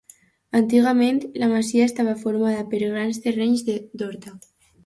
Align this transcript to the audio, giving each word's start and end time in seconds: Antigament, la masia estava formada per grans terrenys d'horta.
Antigament, 0.59 1.19
la 1.43 1.51
masia 1.51 1.85
estava 1.89 2.17
formada 2.23 2.65
per 2.73 2.83
grans 2.85 3.23
terrenys 3.27 3.65
d'horta. 3.71 4.35